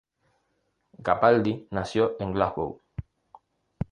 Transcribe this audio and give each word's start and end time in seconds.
Capaldi 1.03 1.67
nació 1.69 2.15
en 2.19 2.33
Glasgow. 2.33 2.81